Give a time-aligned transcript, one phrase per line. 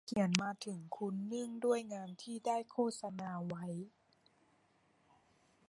[0.09, 3.65] ฉันเขียนมาถึงคุณเนื่องด้วยงานที่ได้โฆษณาไว้